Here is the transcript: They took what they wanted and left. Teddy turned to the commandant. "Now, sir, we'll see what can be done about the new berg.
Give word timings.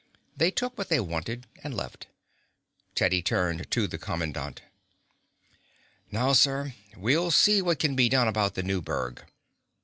They 0.35 0.49
took 0.49 0.79
what 0.79 0.89
they 0.89 0.99
wanted 0.99 1.45
and 1.63 1.75
left. 1.75 2.07
Teddy 2.95 3.21
turned 3.21 3.69
to 3.69 3.85
the 3.85 3.99
commandant. 3.99 4.63
"Now, 6.11 6.33
sir, 6.33 6.73
we'll 6.97 7.29
see 7.29 7.61
what 7.61 7.77
can 7.77 7.95
be 7.95 8.09
done 8.09 8.27
about 8.27 8.55
the 8.55 8.63
new 8.63 8.81
berg. 8.81 9.23